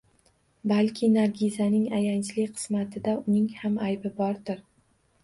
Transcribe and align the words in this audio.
Balki 0.69 1.09
Nargizaning 1.17 1.83
ayanchli 1.97 2.45
qismatida 2.55 3.13
uning 3.19 3.47
ham 3.59 3.77
aybi 3.91 4.13
bordir 4.23 4.65